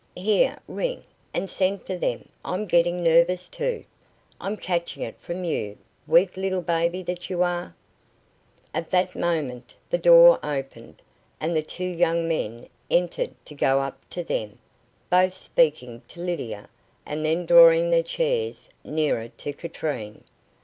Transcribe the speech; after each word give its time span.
Here, 0.17 0.57
ring, 0.67 1.03
and 1.31 1.47
send 1.47 1.85
for 1.85 1.95
them; 1.95 2.27
I'm 2.43 2.65
getting 2.65 3.03
nervous, 3.03 3.47
too. 3.47 3.83
I'm 4.39 4.57
catching 4.57 5.03
it 5.03 5.19
from 5.19 5.43
you 5.43 5.77
weak 6.07 6.35
little 6.35 6.63
baby 6.63 7.03
that 7.03 7.29
you 7.29 7.43
are." 7.43 7.75
At 8.73 8.89
that 8.89 9.15
moment 9.15 9.75
the 9.91 9.99
door 9.99 10.39
opened, 10.43 11.03
and 11.39 11.55
the 11.55 11.61
two 11.61 11.83
young 11.83 12.27
men 12.27 12.67
entered 12.89 13.35
to 13.45 13.53
go 13.53 13.79
up 13.79 13.99
to 14.09 14.23
them, 14.23 14.57
both 15.11 15.37
speaking 15.37 16.01
to 16.07 16.21
Lydia, 16.21 16.67
and 17.05 17.23
then 17.23 17.45
drawing 17.45 17.91
their 17.91 18.01
chairs 18.01 18.69
nearer 18.83 19.27
to 19.27 19.53
Katrine. 19.53 20.23